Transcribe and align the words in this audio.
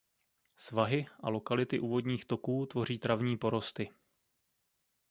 Svahy 0.57 1.05
a 1.19 1.29
lokality 1.29 1.79
u 1.79 1.87
vodních 1.89 2.25
toků 2.25 2.65
tvoří 2.65 2.99
travní 2.99 3.37
porosty. 3.37 3.89